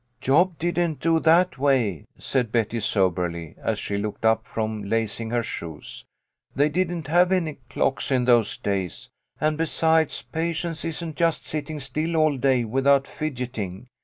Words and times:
"Job 0.19 0.57
didn't 0.57 0.99
do 0.99 1.19
that 1.19 1.59
way," 1.59 2.07
said 2.17 2.51
Betty, 2.51 2.79
soberly, 2.79 3.53
as 3.61 3.77
she 3.77 3.99
looked 3.99 4.25
up 4.25 4.47
from 4.47 4.83
lacing 4.85 5.29
her 5.29 5.43
shoes." 5.43 6.05
They 6.55 6.69
didn't 6.69 7.05
have 7.05 7.31
any 7.31 7.59
clocks 7.69 8.09
in 8.09 8.25
those 8.25 8.57
days, 8.57 9.11
and 9.39 9.59
besides, 9.59 10.23
patience 10.23 10.83
isn't 10.83 11.17
just 11.17 11.45
sitting 11.45 11.79
still 11.79 12.15
all 12.15 12.35
day 12.35 12.63
without 12.63 13.07
fidgeting. 13.07 13.85